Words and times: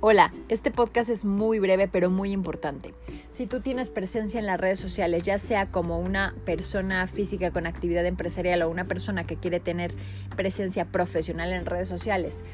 Hola, 0.00 0.32
este 0.48 0.70
podcast 0.70 1.10
es 1.10 1.24
muy 1.24 1.58
breve 1.58 1.88
pero 1.88 2.08
muy 2.08 2.30
importante. 2.30 2.94
Si 3.32 3.48
tú 3.48 3.60
tienes 3.60 3.90
presencia 3.90 4.38
en 4.38 4.46
las 4.46 4.60
redes 4.60 4.78
sociales, 4.78 5.24
ya 5.24 5.40
sea 5.40 5.72
como 5.72 5.98
una 5.98 6.36
persona 6.44 7.08
física 7.08 7.50
con 7.50 7.66
actividad 7.66 8.06
empresarial 8.06 8.62
o 8.62 8.70
una 8.70 8.84
persona 8.84 9.26
que 9.26 9.34
quiere 9.34 9.58
tener 9.58 9.92
presencia 10.36 10.84
profesional 10.84 11.52
en 11.52 11.66
redes 11.66 11.88
sociales, 11.88 12.44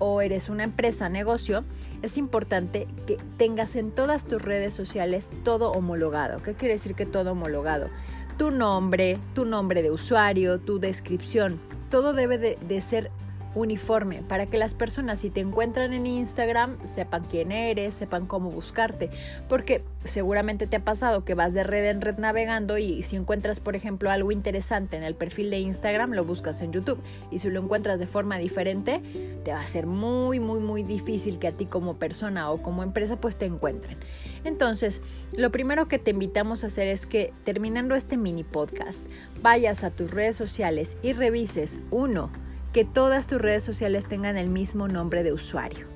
o 0.00 0.20
eres 0.20 0.48
una 0.48 0.64
empresa, 0.64 1.08
negocio, 1.08 1.62
es 2.02 2.18
importante 2.18 2.88
que 3.06 3.18
tengas 3.36 3.76
en 3.76 3.92
todas 3.92 4.24
tus 4.24 4.42
redes 4.42 4.74
sociales 4.74 5.30
todo 5.44 5.70
homologado. 5.70 6.42
¿Qué 6.42 6.54
quiere 6.54 6.74
decir 6.74 6.96
que 6.96 7.06
todo 7.06 7.32
homologado? 7.32 7.88
Tu 8.36 8.50
nombre, 8.50 9.20
tu 9.32 9.44
nombre 9.44 9.82
de 9.82 9.92
usuario, 9.92 10.58
tu 10.58 10.80
descripción, 10.80 11.60
todo 11.88 12.14
debe 12.14 12.36
de, 12.38 12.58
de 12.66 12.80
ser 12.80 13.12
uniforme 13.54 14.22
para 14.22 14.46
que 14.46 14.58
las 14.58 14.74
personas 14.74 15.20
si 15.20 15.30
te 15.30 15.40
encuentran 15.40 15.92
en 15.92 16.06
Instagram 16.06 16.76
sepan 16.84 17.24
quién 17.24 17.52
eres, 17.52 17.94
sepan 17.94 18.26
cómo 18.26 18.50
buscarte, 18.50 19.10
porque 19.48 19.82
seguramente 20.04 20.66
te 20.66 20.76
ha 20.76 20.84
pasado 20.84 21.24
que 21.24 21.34
vas 21.34 21.52
de 21.52 21.62
red 21.62 21.86
en 21.90 22.00
red 22.00 22.18
navegando 22.18 22.78
y 22.78 23.02
si 23.02 23.16
encuentras 23.16 23.60
por 23.60 23.76
ejemplo 23.76 24.10
algo 24.10 24.32
interesante 24.32 24.96
en 24.96 25.02
el 25.02 25.14
perfil 25.14 25.50
de 25.50 25.58
Instagram 25.58 26.12
lo 26.12 26.24
buscas 26.24 26.62
en 26.62 26.72
YouTube 26.72 27.00
y 27.30 27.38
si 27.40 27.50
lo 27.50 27.60
encuentras 27.60 27.98
de 27.98 28.06
forma 28.06 28.38
diferente 28.38 29.00
te 29.44 29.52
va 29.52 29.60
a 29.60 29.66
ser 29.66 29.86
muy 29.86 30.40
muy 30.40 30.60
muy 30.60 30.82
difícil 30.82 31.38
que 31.38 31.48
a 31.48 31.52
ti 31.52 31.66
como 31.66 31.96
persona 31.96 32.50
o 32.50 32.62
como 32.62 32.82
empresa 32.82 33.16
pues 33.16 33.36
te 33.36 33.46
encuentren. 33.46 33.98
Entonces, 34.44 35.00
lo 35.36 35.50
primero 35.50 35.86
que 35.86 35.98
te 35.98 36.12
invitamos 36.12 36.64
a 36.64 36.68
hacer 36.68 36.88
es 36.88 37.06
que 37.06 37.32
terminando 37.44 37.94
este 37.94 38.16
mini 38.16 38.44
podcast 38.44 39.06
vayas 39.42 39.84
a 39.84 39.90
tus 39.90 40.10
redes 40.10 40.36
sociales 40.36 40.96
y 41.02 41.12
revises 41.12 41.78
uno 41.90 42.30
que 42.72 42.84
todas 42.84 43.26
tus 43.26 43.40
redes 43.40 43.64
sociales 43.64 44.06
tengan 44.06 44.36
el 44.36 44.48
mismo 44.48 44.86
nombre 44.86 45.22
de 45.22 45.32
usuario. 45.32 45.86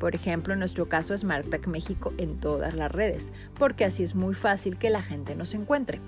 Por 0.00 0.14
ejemplo, 0.14 0.52
en 0.52 0.58
nuestro 0.58 0.88
caso 0.88 1.14
es 1.14 1.24
Martac 1.24 1.66
México 1.68 2.12
en 2.18 2.38
todas 2.38 2.74
las 2.74 2.90
redes, 2.90 3.32
porque 3.58 3.84
así 3.84 4.02
es 4.02 4.14
muy 4.14 4.34
fácil 4.34 4.76
que 4.76 4.90
la 4.90 5.02
gente 5.02 5.34
nos 5.34 5.54
encuentre. 5.54 6.00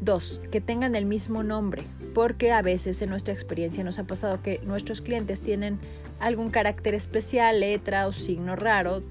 Dos, 0.00 0.40
que 0.50 0.60
tengan 0.60 0.94
el 0.94 1.06
mismo 1.06 1.42
nombre, 1.42 1.82
porque 2.14 2.52
a 2.52 2.62
veces 2.62 3.00
en 3.00 3.10
nuestra 3.10 3.32
experiencia 3.32 3.82
nos 3.82 3.98
ha 3.98 4.04
pasado 4.04 4.42
que 4.42 4.60
nuestros 4.64 5.00
clientes 5.00 5.40
tienen 5.40 5.78
algún 6.20 6.50
carácter 6.50 6.94
especial, 6.94 7.60
letra 7.60 8.06
o 8.06 8.12
signo 8.12 8.56
raro, 8.56 9.02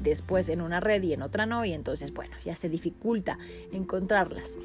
después 0.00 0.48
en 0.48 0.60
una 0.60 0.80
red 0.80 1.02
y 1.02 1.12
en 1.12 1.22
otra 1.22 1.46
no, 1.46 1.64
y 1.64 1.72
entonces, 1.72 2.12
bueno, 2.12 2.34
ya 2.44 2.56
se 2.56 2.68
dificulta 2.68 3.38
encontrarlas. 3.72 4.56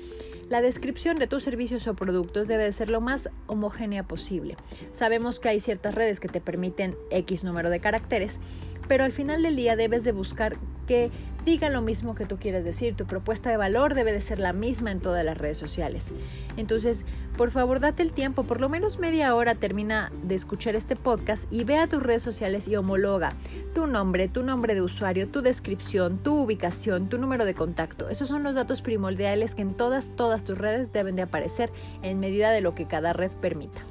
La 0.50 0.62
descripción 0.62 1.20
de 1.20 1.28
tus 1.28 1.44
servicios 1.44 1.88
o 1.88 1.96
productos 1.96 2.48
debe 2.48 2.72
ser 2.72 2.90
lo 2.90 3.02
más 3.02 3.30
homogénea 3.48 4.04
posible. 4.04 4.56
Sabemos 4.94 5.42
que 5.42 5.50
hay 5.50 5.60
ciertas 5.60 5.94
redes 5.94 6.22
que 6.22 6.30
te 6.30 6.40
permiten 6.40 6.96
X 7.12 7.44
número 7.44 7.70
de 7.70 7.82
caracteres, 7.82 8.40
pero 8.88 9.04
al 9.04 9.12
final 9.12 9.44
del 9.44 9.58
día 9.58 9.76
debes 9.76 10.06
de 10.06 10.14
buscar 10.14 10.58
que 10.88 11.12
diga 11.46 11.70
lo 11.70 11.82
mismo 11.82 12.14
que 12.14 12.26
tú 12.26 12.38
quieres 12.38 12.66
decir. 12.66 12.96
Tu 12.96 13.06
propuesta 13.06 13.50
de 13.50 13.56
valor 13.58 13.94
debe 13.94 14.12
de 14.12 14.22
ser 14.22 14.40
la 14.40 14.52
misma 14.52 14.92
en 14.92 15.00
todas 15.00 15.24
las 15.24 15.38
redes 15.38 15.58
sociales. 15.58 16.12
Entonces, 16.58 17.06
por 17.38 17.52
favor, 17.52 17.80
date 17.80 18.04
el 18.04 18.12
tiempo, 18.12 18.44
por 18.44 18.60
lo 18.60 18.68
menos 18.68 19.00
media 19.00 19.34
hora 19.34 19.56
termina 19.56 20.12
de 20.24 20.36
escuchar 20.36 20.76
este 20.76 20.96
podcast 20.96 21.46
y 21.52 21.64
ve 21.64 21.78
a 21.78 21.88
tus 21.88 22.04
redes 22.04 22.24
sociales 22.24 22.68
y 22.68 22.76
homologa 22.76 23.34
tu 23.74 23.88
nombre, 23.88 24.28
tu 24.28 24.44
nombre 24.44 24.74
de 24.74 24.82
usuario, 24.82 25.30
tu 25.30 25.42
descripción, 25.42 26.18
tu 26.18 26.42
ubicación, 26.42 27.08
tu 27.08 27.18
número 27.18 27.46
de 27.46 27.54
contacto. 27.54 28.10
Esos 28.10 28.28
son 28.28 28.44
los 28.44 28.56
datos 28.56 28.82
primordiales 28.82 29.56
que 29.56 29.62
en 29.62 29.76
todas, 29.76 30.10
todas 30.16 30.44
tus 30.44 30.58
redes 30.58 30.92
deben 30.92 31.16
de 31.16 31.22
aparecer 31.22 31.72
en 32.02 32.20
medida 32.20 32.52
de 32.52 32.62
lo 32.62 32.76
que 32.76 32.88
cada 32.88 33.14
red 33.14 33.32
permita. 33.32 33.82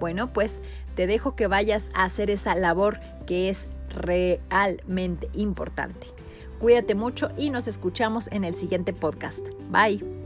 Bueno, 0.00 0.32
pues 0.32 0.62
te 0.94 1.06
dejo 1.06 1.36
que 1.36 1.46
vayas 1.46 1.90
a 1.92 2.04
hacer 2.04 2.30
esa 2.30 2.54
labor 2.54 3.00
que 3.26 3.48
es 3.48 3.66
realmente 3.98 5.28
importante. 5.34 6.06
Cuídate 6.58 6.94
mucho 6.94 7.30
y 7.36 7.50
nos 7.50 7.68
escuchamos 7.68 8.28
en 8.32 8.44
el 8.44 8.54
siguiente 8.54 8.92
podcast. 8.92 9.46
Bye. 9.70 10.17